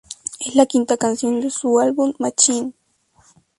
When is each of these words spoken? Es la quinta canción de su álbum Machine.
Es 0.39 0.55
la 0.55 0.65
quinta 0.65 0.97
canción 0.97 1.41
de 1.41 1.51
su 1.51 1.79
álbum 1.79 2.13
Machine. 2.17 2.73